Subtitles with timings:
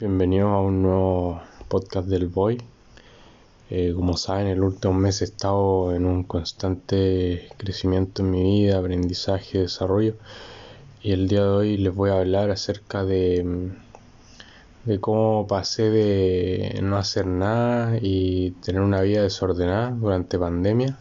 [0.00, 2.56] Bienvenidos a un nuevo podcast del Boy.
[3.68, 8.78] Eh, como saben, el último mes he estado en un constante crecimiento en mi vida,
[8.78, 10.14] aprendizaje, desarrollo.
[11.02, 13.72] Y el día de hoy les voy a hablar acerca de,
[14.86, 20.96] de cómo pasé de no hacer nada y tener una vida desordenada durante pandemia.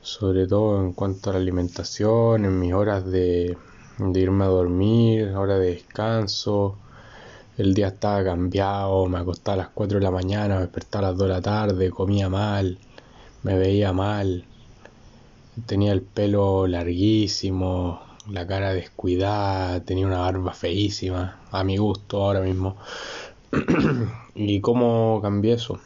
[0.00, 3.56] Sobre todo en cuanto a la alimentación, en mis horas de,
[3.98, 6.78] de irme a dormir, hora de descanso
[7.58, 11.10] el día estaba cambiado, me acostaba a las 4 de la mañana, me despertaba a
[11.10, 12.78] las 2 de la tarde, comía mal,
[13.42, 14.44] me veía mal,
[15.66, 22.40] tenía el pelo larguísimo, la cara descuidada, tenía una barba feísima, a mi gusto ahora
[22.40, 22.76] mismo.
[24.34, 25.78] ¿Y cómo cambié eso?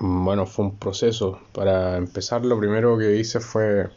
[0.00, 1.38] Bueno, fue un proceso.
[1.52, 3.88] Para empezar, lo primero que hice fue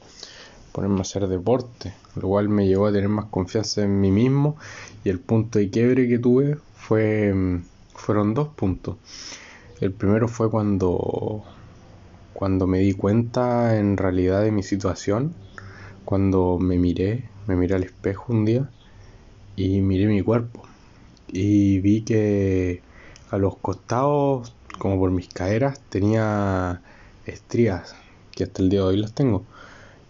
[0.75, 4.57] ponerme a hacer deporte, lo cual me llevó a tener más confianza en mí mismo
[5.05, 7.33] y el punto de quiebre que tuve fue
[7.93, 8.97] fueron dos puntos.
[9.79, 11.45] El primero fue cuando
[12.33, 15.33] cuando me di cuenta en realidad de mi situación,
[16.03, 18.69] cuando me miré, me miré al espejo un día
[19.55, 20.63] y miré mi cuerpo
[21.29, 22.81] y vi que
[23.31, 26.81] a los costados, como por mis caderas, tenía
[27.25, 27.95] estrías,
[28.31, 29.45] que hasta el día de hoy las tengo.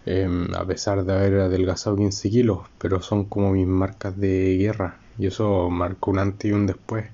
[0.06, 5.00] Em, a pesar de haber adelgazado 15 kilos, pero son como mis marcas de guerra
[5.18, 7.06] y eso marcó un antes y un después.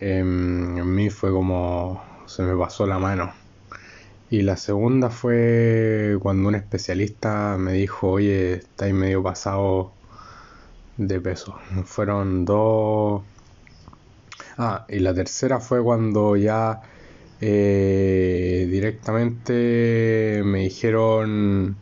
[0.00, 3.32] Em, en mí fue como se me pasó la mano.
[4.30, 9.92] Y la segunda fue cuando un especialista me dijo, oye, estáis medio pasado
[10.96, 11.58] de peso.
[11.84, 13.22] Fueron dos...
[14.58, 16.80] Ah, y la tercera fue cuando ya
[17.40, 21.76] eh, directamente me dijeron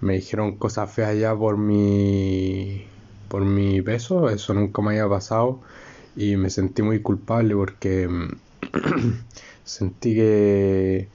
[0.00, 2.86] me dijeron cosas feas ya por mi
[3.28, 5.60] por mi peso, eso nunca me había pasado
[6.16, 8.08] y me sentí muy culpable porque
[9.64, 11.08] sentí que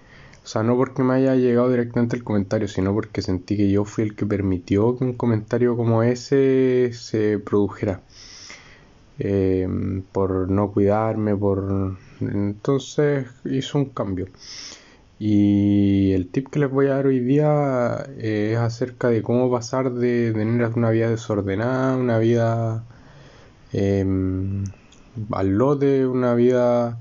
[0.43, 3.85] o sea, no porque me haya llegado directamente el comentario, sino porque sentí que yo
[3.85, 8.01] fui el que permitió que un comentario como ese se produjera.
[9.19, 9.67] Eh,
[10.11, 11.97] por no cuidarme, por...
[12.21, 14.27] Entonces hizo un cambio.
[15.23, 19.91] Y el tip que les voy a dar hoy día es acerca de cómo pasar
[19.93, 22.83] de tener una vida desordenada, una vida
[23.71, 24.63] em,
[25.31, 26.99] al lote, una vida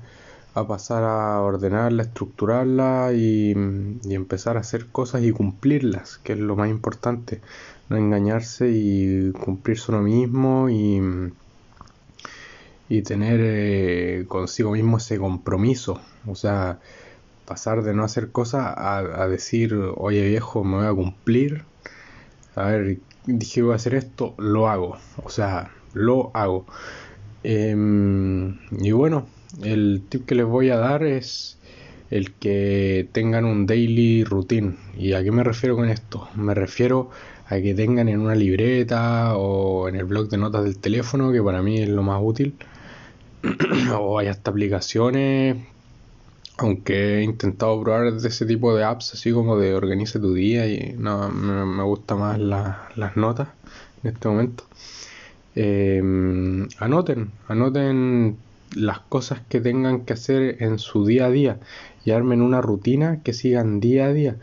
[0.53, 3.55] a pasar a ordenarla, estructurarla y,
[4.03, 7.41] y, empezar a hacer cosas y cumplirlas, que es lo más importante.
[7.89, 11.01] No engañarse y cumplirse uno mismo y,
[12.87, 15.99] y tener eh, consigo mismo ese compromiso.
[16.27, 16.79] O sea,
[17.51, 21.63] pasar de no hacer cosas a, decir, oye viejo, me voy a cumplir.
[22.55, 24.97] A ver, dije voy a hacer esto, lo hago.
[25.21, 26.65] O sea, lo hago.
[27.43, 29.25] Em, y bueno,
[29.63, 31.59] el tip que les voy a dar es
[32.09, 34.77] el que tengan un daily routine.
[34.97, 36.29] ¿Y a qué me refiero con esto?
[36.35, 37.09] Me refiero
[37.47, 41.43] a que tengan en una libreta o en el blog de notas del teléfono, que
[41.43, 42.55] para mí es lo más útil.
[43.99, 45.57] o hay hasta aplicaciones
[46.61, 50.67] aunque he intentado probar de ese tipo de apps, así como de organiza tu día,
[50.67, 53.49] y no, me, gusta más las notas
[54.03, 54.63] en este momento.
[55.55, 58.37] Em, anoten, anoten
[58.75, 61.59] las cosas que tengan que hacer en su día a día
[62.05, 64.37] y armen una rutina que sigan día a día.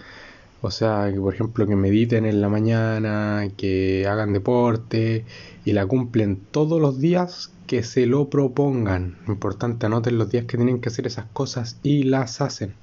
[0.60, 5.24] O sea, que por ejemplo que mediten en la mañana, que hagan deporte
[5.64, 9.18] y la cumplen todos los días que se lo propongan.
[9.28, 12.74] Importante, anoten los días que tienen que hacer esas cosas y las hacen.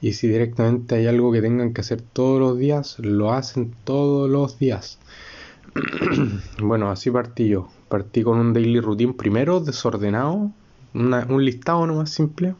[0.00, 4.28] Y si directamente hay algo que tengan que hacer todos los días, lo hacen todos
[4.28, 4.98] los días.
[6.60, 7.68] bueno, así partí yo.
[7.88, 10.50] Partí con un daily routine primero desordenado,
[10.94, 12.54] un listado nomás simple.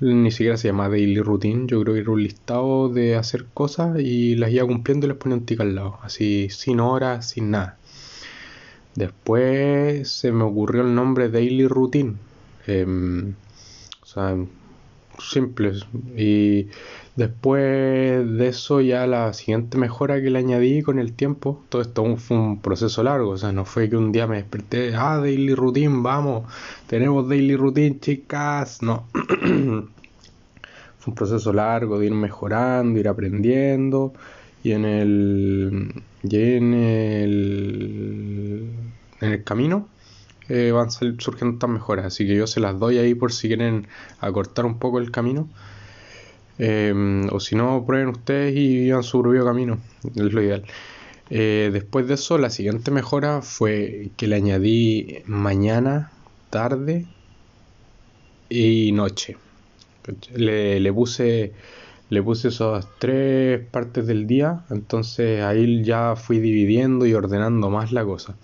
[0.00, 4.00] Ni siquiera se llama daily routine, yo creo que era un listado de hacer cosas
[4.00, 7.50] y las iba cumpliendo y les ponía un tic al lado, así sin horas, sin
[7.50, 7.78] nada.
[8.94, 12.16] Después se me ocurrió el nombre Daily Routine.
[12.66, 13.34] Em,
[14.02, 14.36] o sea,
[15.18, 15.72] simple.
[16.16, 16.68] Y
[17.16, 22.16] después de eso ya la siguiente mejora que le añadí con el tiempo, todo esto
[22.16, 25.54] fue un proceso largo, o sea, no fue que un día me desperté, ah, Daily
[25.54, 26.44] Routine, vamos,
[26.86, 29.06] tenemos Daily Routine, chicas, no.
[31.00, 34.12] fue un proceso largo de ir mejorando, ir aprendiendo
[34.62, 38.70] y en el y en el
[39.20, 39.88] en el camino
[40.48, 43.86] eh, van surgiendo estas mejoras así que yo se las doy ahí por si quieren
[44.20, 45.48] acortar un poco el camino
[46.60, 49.78] eh, o si no prueben ustedes y vivan su propio camino
[50.14, 50.64] es lo ideal
[51.30, 56.10] eh, después de eso la siguiente mejora fue que le añadí mañana
[56.50, 57.06] tarde
[58.48, 59.36] y noche.
[60.34, 61.52] Le, le, puse
[62.10, 67.92] le puse esas tres partes del día, entonces ahí ya fui dividiendo y ordenando más
[67.92, 68.36] la cosa.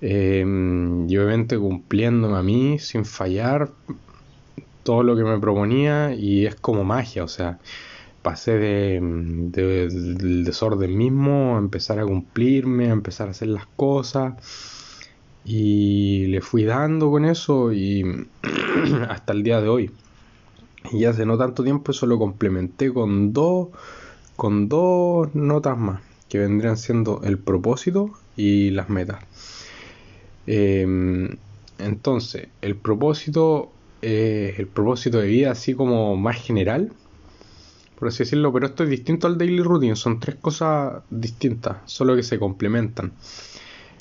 [0.00, 3.70] Em, y obviamente cumpliéndome a mí sin fallar
[4.88, 7.58] todo lo que me proponía y es como magia, o sea,
[8.22, 8.98] pasé de,
[9.52, 14.32] del desorden mismo a empezar a cumplirme, a empezar a hacer las cosas
[15.44, 18.02] y le fui dando con eso y
[19.10, 19.90] hasta el día de hoy.
[20.90, 23.68] Y hace no tanto tiempo eso lo complementé con dos,
[24.36, 26.00] con dos notas más,
[26.30, 29.22] que vendrían siendo el propósito y las metas.
[30.46, 31.36] Em,
[31.78, 33.70] entonces, el propósito,
[34.02, 36.92] el propósito de vida así como más general,
[37.98, 42.14] por así decirlo, pero esto es distinto al daily routine, son tres cosas distintas, solo
[42.14, 43.12] que se complementan.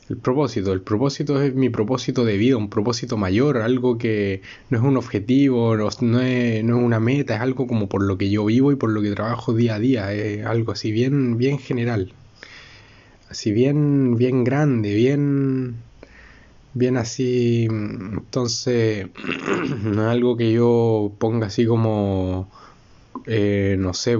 [0.09, 4.77] El propósito, el propósito es mi propósito de vida, un propósito mayor, algo que no
[4.77, 8.29] es un objetivo, no, es, no es, una meta, es algo como por lo que
[8.29, 11.57] yo vivo y por lo que trabajo día a día, es algo así bien, bien
[11.59, 12.13] general,
[13.29, 15.75] así bien, bien grande, bien,
[16.77, 19.07] bien así, entonces
[19.83, 22.49] no es algo que yo ponga así como,
[23.25, 24.17] eh, no sé,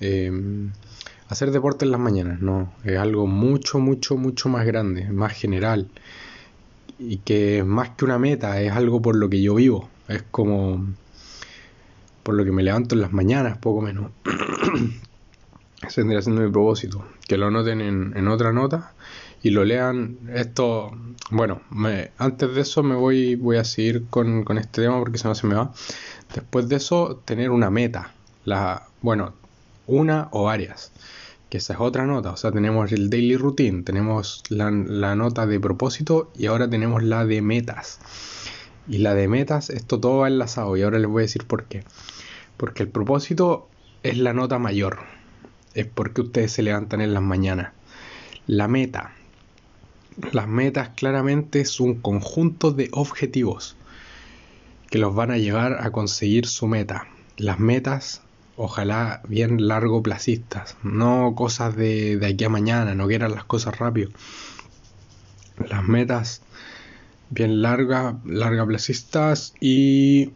[0.00, 0.32] eh,
[1.28, 5.88] hacer deporte en las mañanas, no, es algo mucho, mucho, mucho más grande, más general
[6.98, 10.22] y que es más que una meta, es algo por lo que yo vivo, es
[10.30, 10.86] como
[12.22, 14.10] por lo que me levanto en las mañanas, poco menos.
[15.86, 18.92] Ese vendría siendo mi propósito, que lo noten en, otra nota
[19.42, 20.18] y lo lean.
[20.34, 20.92] Esto,
[21.30, 21.60] bueno,
[22.18, 25.34] antes de eso me voy, voy a seguir con, con este tema porque si no
[25.34, 25.72] se me va.
[26.34, 29.34] Después de eso, tener una meta, la, bueno,
[29.86, 30.92] una o varias
[31.52, 35.60] que esa es otra nota, o sea, tenemos el daily routine, tenemos la, nota de
[35.60, 37.98] propósito y ahora tenemos la de metas.
[38.88, 41.64] Y la de metas, esto todo va enlazado y ahora les voy a decir por
[41.64, 41.84] qué.
[42.56, 43.68] Porque el propósito
[44.02, 45.00] es la nota mayor,
[45.74, 47.72] es porque ustedes se levantan en las mañanas.
[48.46, 49.12] La meta,
[50.32, 53.76] las metas claramente es un conjunto de objetivos
[54.90, 57.06] que los van a llevar a conseguir su meta.
[57.36, 58.22] Las metas
[58.56, 63.78] ojalá bien largo placistas, no cosas de, de aquí a mañana, no quieran las cosas
[63.78, 64.10] rápido.
[65.68, 66.42] Las metas
[67.30, 70.32] bien largas, larga placistas y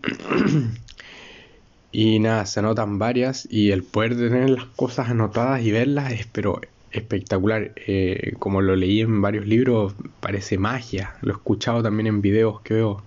[1.93, 6.12] y nada, se anotan varias y el poder de tener las cosas anotadas y verlas
[6.12, 6.61] es pero
[6.93, 7.73] espectacular.
[7.77, 11.15] Eh, como lo leí en varios libros, parece magia.
[11.23, 13.03] Lo he escuchado también en videos que veo.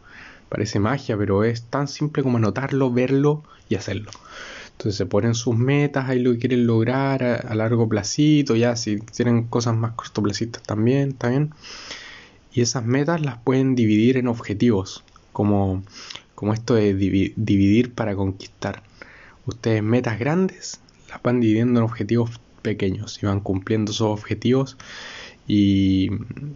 [0.50, 4.12] Parece magia, pero es tan simple como anotarlo, verlo y hacerlo.
[4.80, 8.98] Entonces se ponen sus metas, ahí lo que quieren lograr a, largo placito, ya si
[9.00, 11.52] tienen cosas más cortoplacistas también, también.
[12.54, 15.04] Y esas metas las pueden dividir en objetivos,
[15.34, 15.84] como,
[16.34, 18.81] como esto de dividir para conquistar.
[19.46, 20.80] Ustedes metas grandes
[21.10, 24.77] las van dividiendo en objetivos pequeños y van cumpliendo esos objetivos
[25.47, 26.09] y,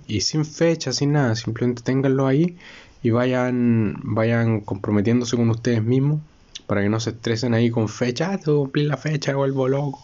[0.07, 2.57] y sin fecha, sin nada, simplemente ténganlo ahí
[3.01, 6.21] y vayan, vayan comprometiéndose con ustedes mismos
[6.67, 9.67] para que no se estresen ahí con fecha, ah, tengo que cumplir la fecha, vuelvo
[9.67, 10.03] loco.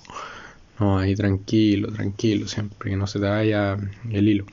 [0.80, 3.78] No, ahí tranquilo, tranquilo, siempre que no se te vaya
[4.12, 4.46] el hilo.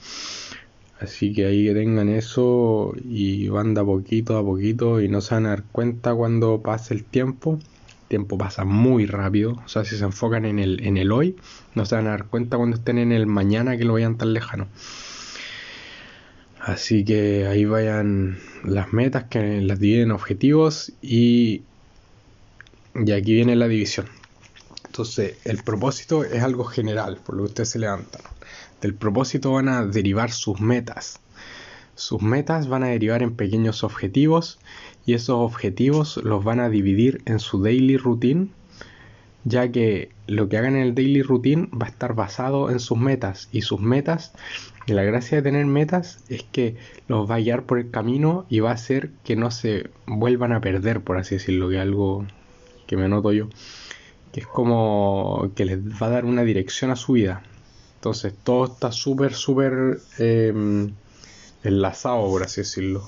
[0.99, 5.21] Así que ahí que tengan eso y van de a poquito a poquito y no
[5.21, 7.59] se van a dar cuenta cuando pase el tiempo.
[8.09, 11.37] Tiempo pasa muy rápido, o sea, si se enfocan en el, en el hoy,
[11.75, 14.33] no se van a dar cuenta cuando estén en el mañana que lo vayan tan
[14.33, 14.69] lejano.
[16.61, 21.63] Así que ahí vayan las metas que las dividen objetivos y
[23.05, 24.07] y aquí viene la división.
[24.87, 28.23] Entonces, el propósito es algo general, por lo que ustedes se levantan.
[28.81, 31.21] Del propósito van a derivar sus metas.
[31.95, 34.59] Sus metas van a derivar en pequeños objetivos
[35.07, 38.49] y esos objetivos los van a dividir en su daily routine,
[39.45, 42.99] ya que lo que hagan en el daily routine va a estar basado en sus
[42.99, 44.33] metas y sus metas,
[44.87, 46.77] y la gracia de tener metas es que
[47.09, 50.53] los va a guiar por el camino y va a hacer que no se vuelvan
[50.53, 52.27] a perder, por así decirlo, que algo
[52.87, 53.49] que me anoto yo,
[54.33, 57.43] que es como que les va a dar una dirección a su vida.
[57.97, 60.93] Entonces todo está súper, súper em,
[61.65, 63.05] enlazado, por así decirlo.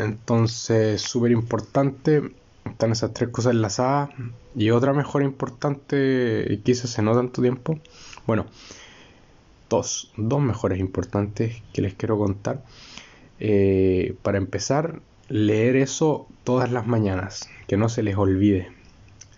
[0.00, 2.32] Entonces, súper importante,
[2.64, 4.10] están esas tres cosas enlazadas.
[4.54, 7.78] Y otra mejor importante, y quizás en no tanto tiempo,
[8.26, 8.46] bueno,
[9.68, 12.64] dos, dos mejores importantes que les quiero contar.
[13.38, 18.68] Eh, para empezar, leer eso todas las mañanas, que no se les olvide.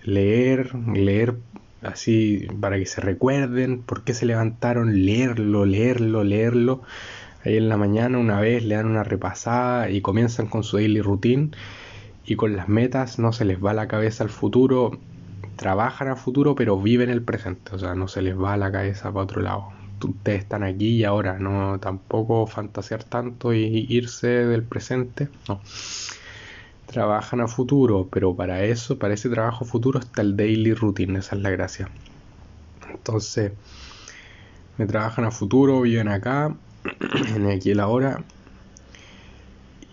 [0.05, 1.37] Leer, leer
[1.83, 6.83] así para que se recuerden por qué se levantaron, leerlo, leerlo, leerlo,
[7.45, 11.01] ahí en la mañana una vez le dan una repasada y comienzan con su daily
[11.01, 11.51] routine
[12.25, 14.99] y con las metas no se les va la cabeza al futuro,
[15.57, 19.13] trabajan al futuro pero viven el presente, o sea, no se les va la cabeza
[19.13, 19.69] para otro lado.
[20.03, 25.61] Ustedes están aquí y ahora, no tampoco fantasear tanto y irse del presente, no.
[26.87, 31.37] Trabajan a futuro, pero para eso, para ese trabajo futuro está el daily routine, esa
[31.37, 31.89] es la gracia.
[32.91, 33.53] Entonces,
[34.77, 36.55] me trabajan a futuro, viven acá,
[37.37, 38.23] en aquí y ahora.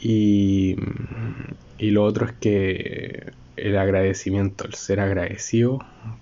[0.02, 0.76] Y,
[1.78, 5.80] y lo otro es que el agradecimiento, el ser agradecido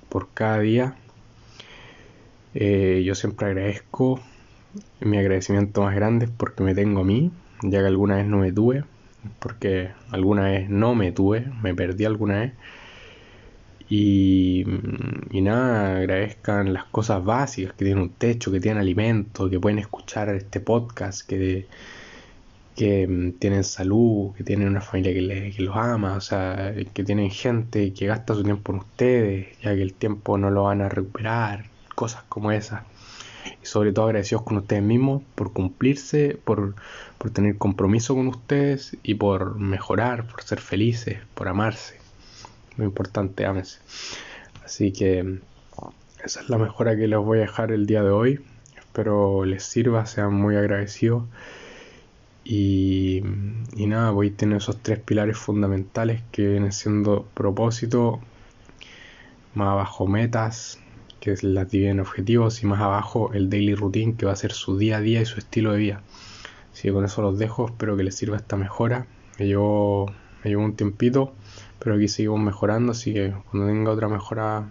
[0.10, 0.96] por cada día.
[2.54, 4.20] Eh, yo siempre agradezco,
[5.00, 7.32] mi agradecimiento más grande es porque me tengo a mí,
[7.62, 8.84] ya que alguna vez no me tuve,
[9.40, 12.54] porque alguna vez no me tuve, me perdí alguna vez.
[13.90, 14.66] Y,
[15.32, 20.30] nada, agradezcan las cosas básicas, que tienen un techo, que tienen alimento, que pueden escuchar
[20.30, 21.68] este podcast, que,
[22.76, 27.04] que mm, tienen salud, que tienen una familia que, que, los ama, o sea, que
[27.04, 30.82] tienen gente que gasta su tiempo en ustedes, ya que el tiempo no lo van
[30.82, 31.66] a recuperar,
[31.96, 32.84] cosas como esas.
[33.64, 36.76] Y sobre todo agradecidos con ustedes mismos por cumplirse, por,
[37.18, 42.07] por tener compromiso con ustedes y por mejorar, por ser felices, por amarse.
[42.78, 43.80] Muy importante, ámense.
[44.64, 45.40] Así que
[46.24, 48.40] esa es la mejora que les voy a dejar el día de hoy.
[48.78, 51.24] Espero les sirva, sean muy agradecidos.
[52.44, 53.22] Y,
[53.76, 58.22] nada, voy a tener esos tres pilares fundamentales que vienen siendo propósito,
[59.54, 60.80] más abajo metas,
[61.20, 64.54] que las dividen en objetivos, y más abajo el daily routine, que va a ser
[64.54, 66.02] su día a día y su estilo de vida.
[66.72, 69.08] Así que con eso los dejo, espero que les sirva esta mejora.
[69.40, 70.06] Me llevó
[70.46, 71.34] un tiempito,
[71.80, 74.66] pero aquí seguimos mejorando, así que cuando tenga otra mejora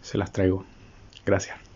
[0.00, 0.64] se las traigo.
[1.24, 1.73] Gracias.